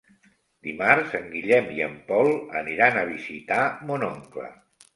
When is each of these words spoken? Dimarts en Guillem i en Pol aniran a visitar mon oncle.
Dimarts 0.67 1.13
en 1.19 1.27
Guillem 1.33 1.69
i 1.75 1.85
en 1.89 1.93
Pol 2.09 2.31
aniran 2.63 2.99
a 3.01 3.07
visitar 3.13 3.63
mon 3.91 4.11
oncle. 4.13 4.51